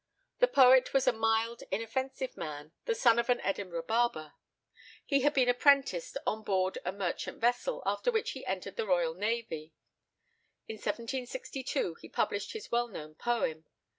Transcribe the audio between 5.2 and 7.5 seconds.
had been apprenticed on board a merchant